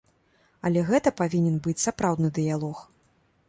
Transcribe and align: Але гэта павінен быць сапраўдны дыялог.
Але 0.69 0.83
гэта 0.87 1.13
павінен 1.21 1.61
быць 1.67 1.77
сапраўдны 1.85 2.35
дыялог. 2.41 2.85